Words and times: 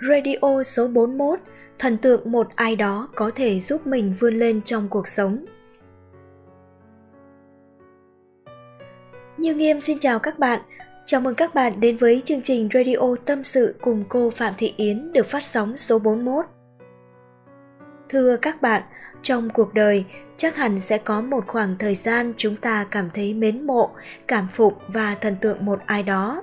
Radio 0.00 0.62
số 0.62 0.88
41, 0.88 1.38
thần 1.78 1.96
tượng 1.96 2.32
một 2.32 2.46
ai 2.56 2.76
đó 2.76 3.08
có 3.14 3.30
thể 3.34 3.60
giúp 3.60 3.86
mình 3.86 4.14
vươn 4.20 4.34
lên 4.34 4.60
trong 4.62 4.88
cuộc 4.88 5.08
sống. 5.08 5.44
Như 9.38 9.54
Nghiêm 9.54 9.80
xin 9.80 9.98
chào 9.98 10.18
các 10.18 10.38
bạn. 10.38 10.60
Chào 11.06 11.20
mừng 11.20 11.34
các 11.34 11.54
bạn 11.54 11.80
đến 11.80 11.96
với 11.96 12.22
chương 12.24 12.42
trình 12.42 12.68
Radio 12.74 13.16
Tâm 13.24 13.44
sự 13.44 13.74
cùng 13.80 14.04
cô 14.08 14.30
Phạm 14.30 14.54
Thị 14.58 14.74
Yến 14.76 15.12
được 15.12 15.26
phát 15.26 15.42
sóng 15.42 15.76
số 15.76 15.98
41. 15.98 16.44
Thưa 18.08 18.36
các 18.36 18.62
bạn, 18.62 18.82
trong 19.22 19.50
cuộc 19.50 19.74
đời 19.74 20.04
chắc 20.36 20.56
hẳn 20.56 20.80
sẽ 20.80 20.98
có 20.98 21.20
một 21.20 21.44
khoảng 21.46 21.76
thời 21.78 21.94
gian 21.94 22.32
chúng 22.36 22.56
ta 22.56 22.86
cảm 22.90 23.10
thấy 23.14 23.34
mến 23.34 23.66
mộ, 23.66 23.90
cảm 24.28 24.46
phục 24.50 24.78
và 24.88 25.16
thần 25.20 25.36
tượng 25.40 25.64
một 25.64 25.78
ai 25.86 26.02
đó 26.02 26.42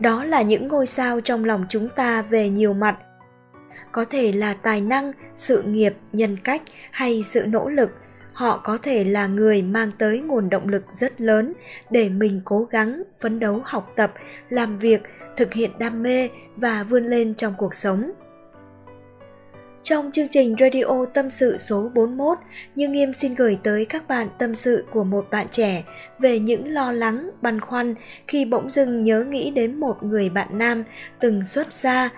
đó 0.00 0.24
là 0.24 0.42
những 0.42 0.68
ngôi 0.68 0.86
sao 0.86 1.20
trong 1.20 1.44
lòng 1.44 1.64
chúng 1.68 1.88
ta 1.88 2.22
về 2.22 2.48
nhiều 2.48 2.74
mặt. 2.74 2.98
Có 3.92 4.04
thể 4.04 4.32
là 4.32 4.54
tài 4.62 4.80
năng, 4.80 5.12
sự 5.36 5.62
nghiệp, 5.62 5.92
nhân 6.12 6.36
cách 6.44 6.62
hay 6.90 7.22
sự 7.22 7.44
nỗ 7.46 7.68
lực, 7.68 7.90
họ 8.32 8.60
có 8.64 8.78
thể 8.82 9.04
là 9.04 9.26
người 9.26 9.62
mang 9.62 9.90
tới 9.98 10.20
nguồn 10.20 10.50
động 10.50 10.68
lực 10.68 10.84
rất 10.92 11.20
lớn 11.20 11.52
để 11.90 12.08
mình 12.08 12.40
cố 12.44 12.66
gắng, 12.70 13.02
phấn 13.20 13.40
đấu, 13.40 13.60
học 13.64 13.92
tập, 13.96 14.12
làm 14.48 14.78
việc, 14.78 15.02
thực 15.36 15.54
hiện 15.54 15.70
đam 15.78 16.02
mê 16.02 16.28
và 16.56 16.84
vươn 16.84 17.06
lên 17.06 17.34
trong 17.34 17.54
cuộc 17.58 17.74
sống 17.74 18.10
trong 19.82 20.10
chương 20.12 20.28
trình 20.28 20.54
Radio 20.60 21.04
Tâm 21.14 21.30
sự 21.30 21.56
số 21.58 21.90
41, 21.94 22.38
Như 22.74 22.88
Nghiêm 22.88 23.12
xin 23.12 23.34
gửi 23.34 23.58
tới 23.62 23.84
các 23.84 24.08
bạn 24.08 24.28
tâm 24.38 24.54
sự 24.54 24.84
của 24.90 25.04
một 25.04 25.26
bạn 25.30 25.46
trẻ 25.50 25.84
về 26.18 26.38
những 26.38 26.68
lo 26.68 26.92
lắng, 26.92 27.30
băn 27.42 27.60
khoăn 27.60 27.94
khi 28.26 28.44
bỗng 28.44 28.70
dưng 28.70 29.04
nhớ 29.04 29.24
nghĩ 29.24 29.50
đến 29.50 29.80
một 29.80 30.02
người 30.02 30.30
bạn 30.30 30.48
nam 30.52 30.84
từng 31.20 31.44
xuất 31.44 31.72
gia 31.72 32.10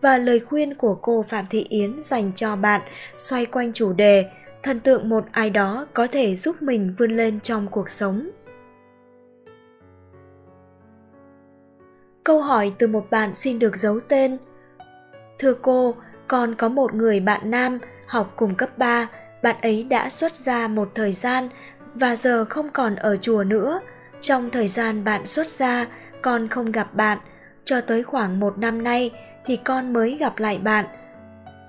và 0.00 0.18
lời 0.18 0.40
khuyên 0.40 0.74
của 0.74 0.94
cô 0.94 1.22
Phạm 1.22 1.44
Thị 1.50 1.66
Yến 1.68 2.02
dành 2.02 2.32
cho 2.34 2.56
bạn 2.56 2.80
xoay 3.16 3.46
quanh 3.46 3.72
chủ 3.72 3.92
đề 3.92 4.24
thần 4.62 4.80
tượng 4.80 5.08
một 5.08 5.24
ai 5.32 5.50
đó 5.50 5.86
có 5.94 6.06
thể 6.06 6.36
giúp 6.36 6.62
mình 6.62 6.94
vươn 6.98 7.16
lên 7.16 7.40
trong 7.40 7.66
cuộc 7.70 7.90
sống. 7.90 8.30
Câu 12.24 12.40
hỏi 12.40 12.72
từ 12.78 12.86
một 12.86 13.10
bạn 13.10 13.34
xin 13.34 13.58
được 13.58 13.76
giấu 13.76 14.00
tên. 14.08 14.36
Thưa 15.38 15.54
cô, 15.62 15.94
con 16.34 16.54
có 16.54 16.68
một 16.68 16.94
người 16.94 17.20
bạn 17.20 17.40
nam 17.44 17.78
học 18.06 18.32
cùng 18.36 18.54
cấp 18.54 18.78
3, 18.78 19.08
bạn 19.42 19.56
ấy 19.62 19.86
đã 19.90 20.08
xuất 20.08 20.36
gia 20.36 20.68
một 20.68 20.90
thời 20.94 21.12
gian 21.12 21.48
và 21.94 22.16
giờ 22.16 22.44
không 22.44 22.68
còn 22.72 22.96
ở 22.96 23.16
chùa 23.16 23.44
nữa. 23.44 23.80
Trong 24.20 24.50
thời 24.50 24.68
gian 24.68 25.04
bạn 25.04 25.26
xuất 25.26 25.50
gia, 25.50 25.86
con 26.22 26.48
không 26.48 26.72
gặp 26.72 26.94
bạn, 26.94 27.18
cho 27.64 27.80
tới 27.80 28.02
khoảng 28.02 28.40
một 28.40 28.58
năm 28.58 28.84
nay 28.84 29.10
thì 29.44 29.56
con 29.56 29.92
mới 29.92 30.16
gặp 30.20 30.38
lại 30.38 30.58
bạn. 30.58 30.84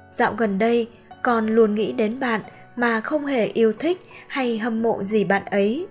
Dạo 0.09 0.33
gần 0.37 0.57
đây, 0.57 0.89
con 1.23 1.47
luôn 1.47 1.75
nghĩ 1.75 1.91
đến 1.91 2.19
bạn 2.19 2.41
mà 2.75 3.01
không 3.01 3.25
hề 3.25 3.45
yêu 3.45 3.73
thích 3.79 4.01
hay 4.27 4.57
hâm 4.57 4.81
mộ 4.81 5.03
gì 5.03 5.23
bạn 5.23 5.45
ấy. 5.45 5.87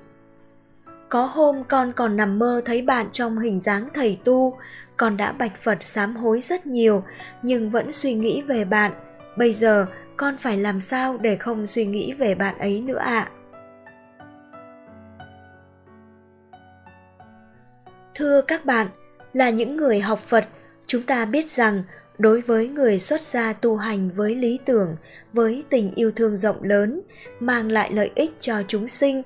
Có 1.14 1.24
hôm 1.24 1.64
con 1.68 1.92
còn 1.92 2.16
nằm 2.16 2.38
mơ 2.38 2.60
thấy 2.64 2.82
bạn 2.82 3.06
trong 3.12 3.38
hình 3.38 3.58
dáng 3.58 3.88
thầy 3.94 4.18
tu, 4.24 4.58
con 4.96 5.16
đã 5.16 5.32
bạch 5.32 5.56
Phật 5.56 5.78
sám 5.80 6.16
hối 6.16 6.40
rất 6.40 6.66
nhiều 6.66 7.02
nhưng 7.42 7.70
vẫn 7.70 7.92
suy 7.92 8.14
nghĩ 8.14 8.42
về 8.42 8.64
bạn. 8.64 8.92
Bây 9.38 9.52
giờ 9.52 9.86
con 10.16 10.36
phải 10.36 10.56
làm 10.56 10.80
sao 10.80 11.18
để 11.18 11.36
không 11.36 11.66
suy 11.66 11.86
nghĩ 11.86 12.14
về 12.18 12.34
bạn 12.34 12.58
ấy 12.58 12.80
nữa 12.80 12.98
ạ? 12.98 13.28
À? 13.28 13.30
Thưa 18.14 18.42
các 18.42 18.64
bạn, 18.64 18.86
là 19.32 19.50
những 19.50 19.76
người 19.76 20.00
học 20.00 20.18
Phật, 20.18 20.44
chúng 20.86 21.02
ta 21.02 21.24
biết 21.24 21.50
rằng 21.50 21.82
đối 22.18 22.40
với 22.40 22.68
người 22.68 22.98
xuất 22.98 23.22
gia 23.22 23.52
tu 23.52 23.76
hành 23.76 24.10
với 24.16 24.34
lý 24.34 24.58
tưởng, 24.64 24.96
với 25.32 25.64
tình 25.70 25.90
yêu 25.94 26.12
thương 26.16 26.36
rộng 26.36 26.62
lớn, 26.62 27.00
mang 27.40 27.70
lại 27.70 27.90
lợi 27.92 28.10
ích 28.14 28.30
cho 28.40 28.62
chúng 28.68 28.88
sinh, 28.88 29.22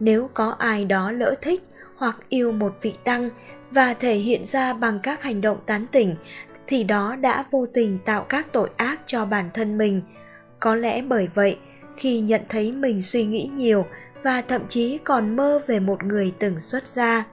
nếu 0.00 0.30
có 0.34 0.56
ai 0.58 0.84
đó 0.84 1.10
lỡ 1.10 1.34
thích 1.42 1.62
hoặc 1.96 2.16
yêu 2.28 2.52
một 2.52 2.76
vị 2.82 2.94
tăng 3.04 3.28
và 3.70 3.94
thể 3.94 4.14
hiện 4.14 4.44
ra 4.44 4.74
bằng 4.74 4.98
các 5.02 5.22
hành 5.22 5.40
động 5.40 5.58
tán 5.66 5.86
tỉnh, 5.92 6.14
thì 6.66 6.84
đó 6.84 7.16
đã 7.16 7.44
vô 7.50 7.66
tình 7.74 7.98
tạo 8.04 8.24
các 8.28 8.46
tội 8.52 8.68
ác 8.76 9.00
cho 9.06 9.24
bản 9.24 9.50
thân 9.54 9.78
mình. 9.78 10.00
Có 10.60 10.74
lẽ 10.74 11.02
bởi 11.02 11.28
vậy, 11.34 11.58
khi 11.96 12.20
nhận 12.20 12.40
thấy 12.48 12.72
mình 12.72 13.02
suy 13.02 13.24
nghĩ 13.24 13.50
nhiều 13.52 13.84
và 14.22 14.42
thậm 14.42 14.62
chí 14.68 14.98
còn 15.04 15.36
mơ 15.36 15.60
về 15.66 15.80
một 15.80 16.04
người 16.04 16.32
từng 16.38 16.60
xuất 16.60 16.86
gia, 16.86 17.24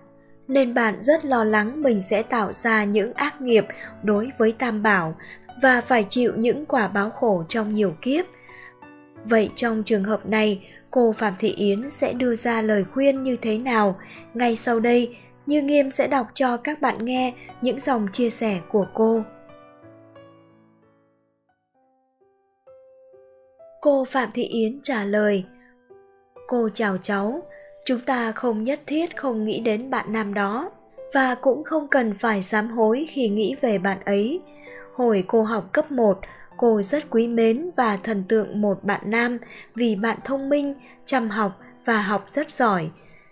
nên 0.47 0.73
bạn 0.73 0.95
rất 0.99 1.25
lo 1.25 1.43
lắng 1.43 1.83
mình 1.83 2.01
sẽ 2.01 2.23
tạo 2.23 2.53
ra 2.53 2.83
những 2.83 3.13
ác 3.13 3.41
nghiệp 3.41 3.65
đối 4.03 4.31
với 4.37 4.55
tam 4.57 4.83
bảo 4.83 5.15
và 5.61 5.81
phải 5.81 6.05
chịu 6.09 6.33
những 6.37 6.65
quả 6.65 6.87
báo 6.87 7.09
khổ 7.09 7.43
trong 7.49 7.73
nhiều 7.73 7.95
kiếp. 8.01 8.25
Vậy 9.25 9.49
trong 9.55 9.83
trường 9.83 10.03
hợp 10.03 10.25
này 10.25 10.67
cô 10.91 11.11
phạm 11.11 11.33
thị 11.39 11.53
yến 11.57 11.89
sẽ 11.89 12.13
đưa 12.13 12.35
ra 12.35 12.61
lời 12.61 12.83
khuyên 12.83 13.23
như 13.23 13.37
thế 13.41 13.57
nào 13.57 13.95
ngay 14.33 14.55
sau 14.55 14.79
đây 14.79 15.15
như 15.45 15.61
Nghiêm 15.61 15.91
sẽ 15.91 16.07
đọc 16.07 16.27
cho 16.33 16.57
các 16.57 16.81
bạn 16.81 17.05
nghe 17.05 17.33
những 17.61 17.79
dòng 17.79 18.07
chia 18.11 18.29
sẻ 18.29 18.59
của 18.69 18.85
cô. 18.93 19.23
Cô 23.81 24.05
Phạm 24.05 24.29
Thị 24.33 24.43
Yến 24.43 24.79
trả 24.81 25.05
lời 25.05 25.43
Cô 26.47 26.69
chào 26.73 26.97
cháu, 26.97 27.43
chúng 27.85 27.99
ta 27.99 28.31
không 28.31 28.63
nhất 28.63 28.79
thiết 28.85 29.17
không 29.17 29.45
nghĩ 29.45 29.59
đến 29.59 29.89
bạn 29.89 30.05
nam 30.13 30.33
đó 30.33 30.71
và 31.13 31.35
cũng 31.35 31.63
không 31.63 31.87
cần 31.87 32.13
phải 32.13 32.43
sám 32.43 32.67
hối 32.67 33.05
khi 33.09 33.29
nghĩ 33.29 33.55
về 33.61 33.79
bạn 33.79 33.97
ấy. 34.05 34.41
Hồi 34.95 35.23
cô 35.27 35.43
học 35.43 35.63
cấp 35.71 35.91
1, 35.91 36.19
cô 36.61 36.81
rất 36.81 37.09
quý 37.09 37.27
mến 37.27 37.69
và 37.77 37.97
thần 38.03 38.23
tượng 38.23 38.61
một 38.61 38.83
bạn 38.83 39.01
nam 39.05 39.37
vì 39.75 39.95
bạn 39.95 40.17
thông 40.25 40.49
minh, 40.49 40.73
chăm 41.05 41.29
học 41.29 41.59
và 41.85 42.01
học 42.01 42.25
rất 42.31 42.51
giỏi. 42.51 42.89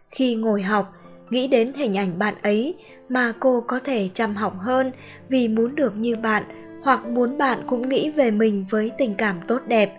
Khi 0.09 0.35
ngồi 0.35 0.61
học, 0.61 0.93
nghĩ 1.29 1.47
đến 1.47 1.73
hình 1.73 1.97
ảnh 1.97 2.19
bạn 2.19 2.33
ấy 2.41 2.75
mà 3.09 3.33
cô 3.39 3.63
có 3.67 3.79
thể 3.79 4.09
chăm 4.13 4.35
học 4.35 4.53
hơn 4.59 4.91
vì 5.29 5.47
muốn 5.47 5.75
được 5.75 5.95
như 5.95 6.15
bạn 6.15 6.43
hoặc 6.83 7.05
muốn 7.05 7.37
bạn 7.37 7.59
cũng 7.67 7.89
nghĩ 7.89 8.09
về 8.09 8.31
mình 8.31 8.65
với 8.69 8.91
tình 8.97 9.15
cảm 9.15 9.35
tốt 9.47 9.61
đẹp. 9.67 9.93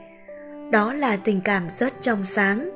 Đó 0.71 0.93
là 0.93 1.17
tình 1.17 1.41
cảm 1.45 1.63
rất 1.71 1.93
trong 2.01 2.25
sáng. 2.25 2.71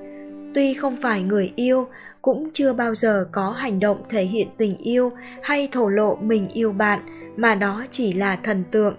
Tuy 0.55 0.75
không 0.75 0.97
phải 1.03 1.23
người 1.23 1.53
yêu 1.57 1.87
cũng 2.23 2.51
chưa 2.53 2.73
bao 2.73 2.95
giờ 2.95 3.29
có 3.33 3.51
hành 3.51 3.81
động 3.81 3.99
thể 4.09 4.23
hiện 4.23 4.49
tình 4.57 4.77
yêu 4.77 5.11
hay 5.43 5.69
thổ 5.73 5.89
lộ 5.89 6.17
mình 6.17 6.49
yêu 6.49 6.73
bạn 6.73 7.01
mà 7.37 7.55
đó 7.55 7.85
chỉ 7.91 8.13
là 8.13 8.37
thần 8.37 8.65
tượng 8.71 8.95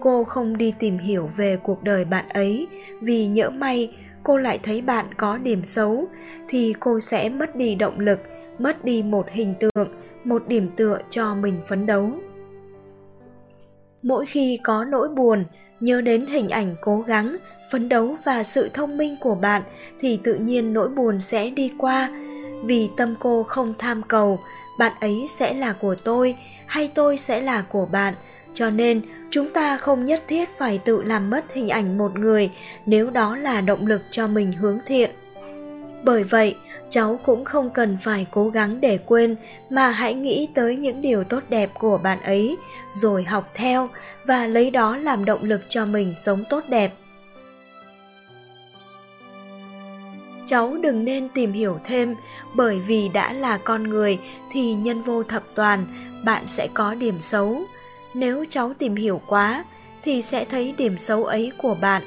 cô 0.00 0.24
không 0.24 0.56
đi 0.56 0.74
tìm 0.78 0.98
hiểu 0.98 1.30
về 1.36 1.56
cuộc 1.62 1.82
đời 1.82 2.04
bạn 2.04 2.28
ấy, 2.28 2.66
vì 3.00 3.26
nhỡ 3.26 3.50
may 3.50 3.96
cô 4.24 4.36
lại 4.36 4.58
thấy 4.62 4.82
bạn 4.82 5.06
có 5.16 5.38
điểm 5.38 5.64
xấu, 5.64 6.08
thì 6.48 6.74
cô 6.80 7.00
sẽ 7.00 7.28
mất 7.28 7.56
đi 7.56 7.74
động 7.74 8.00
lực, 8.00 8.20
mất 8.58 8.84
đi 8.84 9.02
một 9.02 9.26
hình 9.30 9.54
tượng, 9.60 9.88
một 10.24 10.48
điểm 10.48 10.68
tựa 10.76 10.98
cho 11.10 11.34
mình 11.34 11.54
phấn 11.68 11.86
đấu. 11.86 12.10
Mỗi 14.02 14.26
khi 14.26 14.58
có 14.64 14.84
nỗi 14.84 15.08
buồn, 15.08 15.44
nhớ 15.80 16.00
đến 16.00 16.26
hình 16.26 16.48
ảnh 16.48 16.74
cố 16.80 17.00
gắng, 17.00 17.36
phấn 17.72 17.88
đấu 17.88 18.16
và 18.24 18.44
sự 18.44 18.70
thông 18.74 18.96
minh 18.96 19.16
của 19.20 19.34
bạn, 19.34 19.62
thì 20.00 20.20
tự 20.24 20.34
nhiên 20.34 20.72
nỗi 20.72 20.88
buồn 20.88 21.20
sẽ 21.20 21.50
đi 21.50 21.72
qua. 21.78 22.10
Vì 22.64 22.88
tâm 22.96 23.14
cô 23.20 23.42
không 23.42 23.74
tham 23.78 24.02
cầu, 24.08 24.38
bạn 24.78 24.92
ấy 25.00 25.26
sẽ 25.38 25.54
là 25.54 25.72
của 25.72 25.94
tôi, 26.04 26.34
hay 26.66 26.90
tôi 26.94 27.16
sẽ 27.16 27.40
là 27.40 27.62
của 27.62 27.86
bạn, 27.86 28.14
cho 28.54 28.70
nên 28.70 29.00
chúng 29.30 29.50
ta 29.50 29.76
không 29.76 30.04
nhất 30.04 30.22
thiết 30.28 30.48
phải 30.58 30.78
tự 30.78 31.02
làm 31.02 31.30
mất 31.30 31.44
hình 31.54 31.68
ảnh 31.68 31.98
một 31.98 32.18
người 32.18 32.50
nếu 32.86 33.10
đó 33.10 33.36
là 33.36 33.60
động 33.60 33.86
lực 33.86 34.02
cho 34.10 34.26
mình 34.26 34.52
hướng 34.52 34.78
thiện. 34.86 35.10
Bởi 36.02 36.24
vậy, 36.24 36.56
cháu 36.90 37.20
cũng 37.24 37.44
không 37.44 37.70
cần 37.70 37.98
phải 38.02 38.26
cố 38.30 38.48
gắng 38.48 38.80
để 38.80 38.98
quên 39.06 39.36
mà 39.70 39.90
hãy 39.90 40.14
nghĩ 40.14 40.48
tới 40.54 40.76
những 40.76 41.02
điều 41.02 41.24
tốt 41.24 41.42
đẹp 41.48 41.70
của 41.74 41.98
bạn 41.98 42.20
ấy, 42.22 42.56
rồi 42.92 43.24
học 43.24 43.50
theo 43.54 43.88
và 44.24 44.46
lấy 44.46 44.70
đó 44.70 44.96
làm 44.96 45.24
động 45.24 45.42
lực 45.42 45.60
cho 45.68 45.86
mình 45.86 46.12
sống 46.12 46.44
tốt 46.50 46.64
đẹp. 46.68 46.92
Cháu 50.46 50.76
đừng 50.82 51.04
nên 51.04 51.28
tìm 51.28 51.52
hiểu 51.52 51.78
thêm, 51.84 52.14
bởi 52.54 52.80
vì 52.86 53.08
đã 53.08 53.32
là 53.32 53.58
con 53.58 53.82
người 53.82 54.18
thì 54.52 54.74
nhân 54.74 55.02
vô 55.02 55.22
thập 55.22 55.42
toàn, 55.54 55.84
bạn 56.24 56.42
sẽ 56.46 56.68
có 56.74 56.94
điểm 56.94 57.20
xấu 57.20 57.62
nếu 58.18 58.44
cháu 58.48 58.74
tìm 58.78 58.94
hiểu 58.94 59.20
quá, 59.28 59.64
thì 60.02 60.22
sẽ 60.22 60.44
thấy 60.44 60.74
điểm 60.78 60.98
xấu 60.98 61.24
ấy 61.24 61.52
của 61.58 61.74
bạn. 61.74 62.02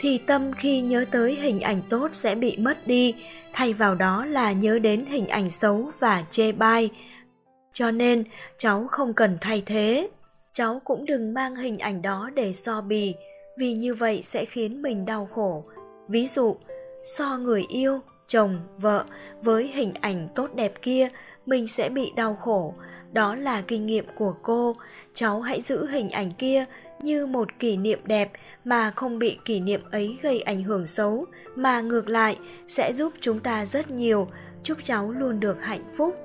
Thì 0.00 0.18
tâm 0.18 0.52
khi 0.58 0.80
nhớ 0.80 1.04
tới 1.12 1.34
hình 1.34 1.60
ảnh 1.60 1.82
tốt 1.90 2.08
sẽ 2.12 2.34
bị 2.34 2.56
mất 2.56 2.86
đi, 2.86 3.14
thay 3.52 3.72
vào 3.72 3.94
đó 3.94 4.24
là 4.24 4.52
nhớ 4.52 4.78
đến 4.78 5.06
hình 5.06 5.26
ảnh 5.26 5.50
xấu 5.50 5.90
và 5.98 6.24
chê 6.30 6.52
bai. 6.52 6.90
Cho 7.72 7.90
nên, 7.90 8.24
cháu 8.58 8.86
không 8.90 9.14
cần 9.14 9.38
thay 9.40 9.62
thế. 9.66 10.08
Cháu 10.52 10.80
cũng 10.84 11.04
đừng 11.04 11.34
mang 11.34 11.56
hình 11.56 11.78
ảnh 11.78 12.02
đó 12.02 12.30
để 12.34 12.52
so 12.52 12.80
bì, 12.80 13.14
vì 13.58 13.72
như 13.72 13.94
vậy 13.94 14.20
sẽ 14.22 14.44
khiến 14.44 14.82
mình 14.82 15.06
đau 15.06 15.28
khổ. 15.34 15.64
Ví 16.08 16.26
dụ, 16.28 16.56
so 17.04 17.38
người 17.38 17.64
yêu, 17.68 18.00
chồng, 18.26 18.58
vợ 18.80 19.04
với 19.42 19.70
hình 19.74 19.92
ảnh 20.00 20.28
tốt 20.34 20.54
đẹp 20.54 20.82
kia, 20.82 21.08
mình 21.46 21.68
sẽ 21.68 21.88
bị 21.88 22.12
đau 22.16 22.34
khổ 22.34 22.74
đó 23.12 23.34
là 23.34 23.60
kinh 23.60 23.86
nghiệm 23.86 24.04
của 24.14 24.34
cô 24.42 24.76
cháu 25.14 25.40
hãy 25.40 25.62
giữ 25.62 25.86
hình 25.86 26.10
ảnh 26.10 26.30
kia 26.30 26.64
như 27.02 27.26
một 27.26 27.48
kỷ 27.58 27.76
niệm 27.76 27.98
đẹp 28.04 28.30
mà 28.64 28.90
không 28.96 29.18
bị 29.18 29.38
kỷ 29.44 29.60
niệm 29.60 29.80
ấy 29.90 30.18
gây 30.22 30.40
ảnh 30.40 30.62
hưởng 30.62 30.86
xấu 30.86 31.26
mà 31.56 31.80
ngược 31.80 32.08
lại 32.08 32.38
sẽ 32.66 32.92
giúp 32.92 33.12
chúng 33.20 33.40
ta 33.40 33.66
rất 33.66 33.90
nhiều 33.90 34.26
chúc 34.62 34.78
cháu 34.82 35.12
luôn 35.12 35.40
được 35.40 35.64
hạnh 35.64 35.84
phúc 35.96 36.16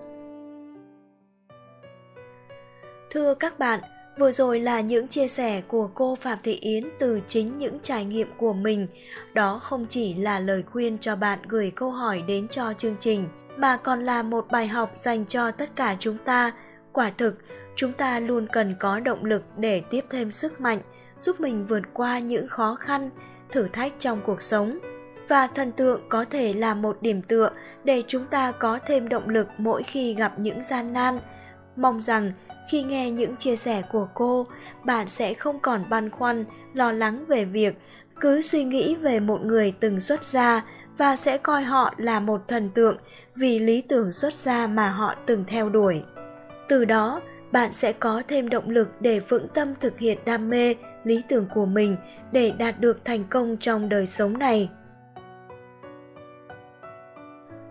thưa 3.11 3.33
các 3.33 3.59
bạn 3.59 3.79
Vừa 4.17 4.31
rồi 4.31 4.59
là 4.59 4.81
những 4.81 5.07
chia 5.07 5.27
sẻ 5.27 5.61
của 5.67 5.89
cô 5.93 6.15
Phạm 6.15 6.37
Thị 6.43 6.57
Yến 6.61 6.83
từ 6.99 7.21
chính 7.27 7.57
những 7.57 7.79
trải 7.83 8.05
nghiệm 8.05 8.27
của 8.37 8.53
mình. 8.53 8.87
Đó 9.33 9.59
không 9.63 9.85
chỉ 9.89 10.13
là 10.13 10.39
lời 10.39 10.63
khuyên 10.63 10.97
cho 10.97 11.15
bạn 11.15 11.39
gửi 11.47 11.71
câu 11.75 11.91
hỏi 11.91 12.23
đến 12.27 12.47
cho 12.47 12.73
chương 12.73 12.95
trình, 12.99 13.27
mà 13.57 13.77
còn 13.77 14.05
là 14.05 14.23
một 14.23 14.45
bài 14.51 14.67
học 14.67 14.93
dành 14.97 15.25
cho 15.25 15.51
tất 15.51 15.75
cả 15.75 15.95
chúng 15.99 16.17
ta. 16.25 16.51
Quả 16.93 17.11
thực, 17.17 17.37
chúng 17.75 17.93
ta 17.93 18.19
luôn 18.19 18.47
cần 18.51 18.75
có 18.79 18.99
động 18.99 19.25
lực 19.25 19.43
để 19.57 19.81
tiếp 19.89 20.01
thêm 20.09 20.31
sức 20.31 20.61
mạnh, 20.61 20.79
giúp 21.17 21.39
mình 21.39 21.65
vượt 21.65 21.83
qua 21.93 22.19
những 22.19 22.47
khó 22.47 22.75
khăn, 22.75 23.09
thử 23.51 23.67
thách 23.73 23.93
trong 23.99 24.21
cuộc 24.25 24.41
sống. 24.41 24.79
Và 25.29 25.47
thần 25.47 25.71
tượng 25.71 26.01
có 26.09 26.25
thể 26.25 26.53
là 26.53 26.73
một 26.73 26.97
điểm 27.01 27.21
tựa 27.21 27.49
để 27.83 28.03
chúng 28.07 28.25
ta 28.25 28.51
có 28.51 28.79
thêm 28.87 29.09
động 29.09 29.29
lực 29.29 29.47
mỗi 29.57 29.83
khi 29.83 30.15
gặp 30.15 30.39
những 30.39 30.61
gian 30.61 30.93
nan. 30.93 31.19
Mong 31.75 32.01
rằng 32.01 32.31
khi 32.71 32.83
nghe 32.83 33.11
những 33.11 33.35
chia 33.35 33.55
sẻ 33.55 33.81
của 33.91 34.07
cô 34.13 34.47
bạn 34.85 35.09
sẽ 35.09 35.33
không 35.33 35.59
còn 35.59 35.89
băn 35.89 36.09
khoăn 36.09 36.45
lo 36.73 36.91
lắng 36.91 37.25
về 37.27 37.45
việc 37.45 37.75
cứ 38.21 38.41
suy 38.41 38.63
nghĩ 38.63 38.95
về 38.95 39.19
một 39.19 39.41
người 39.41 39.73
từng 39.79 39.99
xuất 39.99 40.23
gia 40.23 40.63
và 40.97 41.15
sẽ 41.15 41.37
coi 41.37 41.63
họ 41.63 41.93
là 41.97 42.19
một 42.19 42.47
thần 42.47 42.69
tượng 42.69 42.97
vì 43.35 43.59
lý 43.59 43.81
tưởng 43.81 44.11
xuất 44.11 44.35
gia 44.35 44.67
mà 44.67 44.89
họ 44.89 45.15
từng 45.25 45.43
theo 45.47 45.69
đuổi 45.69 46.03
từ 46.69 46.85
đó 46.85 47.21
bạn 47.51 47.73
sẽ 47.73 47.93
có 47.93 48.23
thêm 48.27 48.49
động 48.49 48.69
lực 48.69 48.89
để 48.99 49.19
vững 49.19 49.47
tâm 49.53 49.67
thực 49.79 49.99
hiện 49.99 50.17
đam 50.25 50.49
mê 50.49 50.75
lý 51.03 51.21
tưởng 51.29 51.45
của 51.53 51.65
mình 51.65 51.95
để 52.31 52.51
đạt 52.59 52.79
được 52.79 53.05
thành 53.05 53.23
công 53.29 53.57
trong 53.57 53.89
đời 53.89 54.05
sống 54.05 54.37
này 54.37 54.69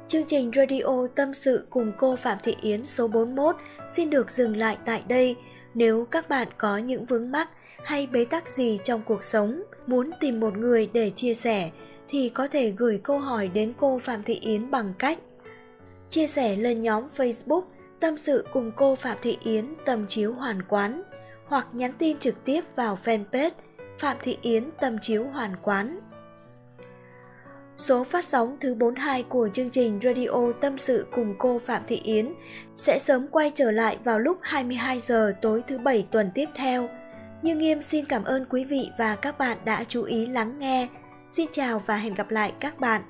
Chương 0.09 0.27
trình 0.27 0.51
Radio 0.57 1.07
Tâm 1.15 1.35
sự 1.35 1.67
cùng 1.71 1.93
cô 1.99 2.17
Phạm 2.17 2.39
Thị 2.43 2.57
Yến 2.63 2.85
số 2.85 3.09
41 3.09 3.57
xin 3.87 4.11
được 4.11 4.31
dừng 4.31 4.57
lại 4.57 4.77
tại 4.85 5.03
đây. 5.09 5.37
Nếu 5.75 6.05
các 6.11 6.29
bạn 6.29 6.49
có 6.59 6.79
những 6.79 7.05
vướng 7.05 7.31
mắc 7.31 7.49
hay 7.85 8.09
bế 8.13 8.25
tắc 8.25 8.51
gì 8.51 8.79
trong 8.85 9.01
cuộc 9.07 9.25
sống, 9.25 9.63
muốn 9.87 10.11
tìm 10.21 10.41
một 10.41 10.57
người 10.57 10.91
để 10.93 11.11
chia 11.15 11.35
sẻ 11.35 11.71
thì 12.09 12.29
có 12.29 12.49
thể 12.49 12.71
gửi 12.71 13.01
câu 13.03 13.19
hỏi 13.19 13.49
đến 13.49 13.73
cô 13.77 13.99
Phạm 13.99 14.23
Thị 14.23 14.39
Yến 14.41 14.71
bằng 14.71 14.93
cách 14.99 15.19
chia 16.09 16.27
sẻ 16.27 16.57
lên 16.57 16.83
nhóm 16.83 17.09
Facebook 17.17 17.63
Tâm 18.01 18.17
sự 18.17 18.47
cùng 18.53 18.71
cô 18.77 18.95
Phạm 18.95 19.17
Thị 19.23 19.39
Yến 19.45 19.65
Tầm 19.85 20.07
chiếu 20.07 20.33
hoàn 20.33 20.63
quán, 20.63 21.03
hoặc 21.47 21.67
nhắn 21.73 21.93
tin 21.99 22.19
trực 22.19 22.45
tiếp 22.45 22.61
vào 22.77 22.99
fanpage 23.05 23.51
Phạm 23.99 24.17
Thị 24.23 24.39
Yến 24.43 24.65
Tâm 24.81 24.99
chiếu 25.01 25.25
hoàn 25.25 25.57
quán. 25.63 26.01
Số 27.77 28.05
phát 28.05 28.25
sóng 28.25 28.57
thứ 28.61 28.75
42 28.75 29.23
của 29.23 29.49
chương 29.53 29.71
trình 29.71 30.01
Radio 30.03 30.53
Tâm 30.61 30.79
sự 30.79 31.07
cùng 31.13 31.35
cô 31.39 31.59
Phạm 31.59 31.83
Thị 31.87 32.01
Yến 32.05 32.27
sẽ 32.77 32.99
sớm 32.99 33.27
quay 33.31 33.53
trở 33.55 33.71
lại 33.71 33.99
vào 34.05 34.19
lúc 34.19 34.39
22 34.43 35.01
giờ 35.01 35.33
tối 35.43 35.63
thứ 35.69 35.79
bảy 35.79 36.07
tuần 36.11 36.31
tiếp 36.35 36.47
theo. 36.55 36.89
Như 37.43 37.55
Nghiêm 37.55 37.83
xin 37.83 38.05
cảm 38.05 38.25
ơn 38.25 38.45
quý 38.51 38.65
vị 38.65 38.91
và 38.99 39.17
các 39.17 39.39
bạn 39.39 39.59
đã 39.65 39.85
chú 39.89 40.03
ý 40.03 40.27
lắng 40.27 40.59
nghe. 40.59 40.89
Xin 41.29 41.47
chào 41.53 41.79
và 41.87 41.97
hẹn 41.97 42.15
gặp 42.15 42.31
lại 42.31 42.53
các 42.61 42.81
bạn. 42.81 43.03